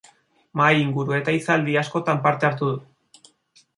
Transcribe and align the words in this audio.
Mahai-inguru 0.61 1.15
eta 1.19 1.35
hitzaldi 1.37 1.77
askotan 1.83 2.25
parte 2.27 2.51
hartu 2.51 2.71
du. 2.71 3.31